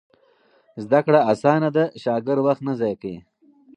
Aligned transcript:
زده 0.83 0.99
کړه 1.05 1.19
اسانه 1.31 1.69
ده، 1.75 1.83
شاګرد 2.03 2.41
وخت 2.43 2.61
نه 2.67 2.73
ضایع 2.81 2.97
کوي. 3.01 3.19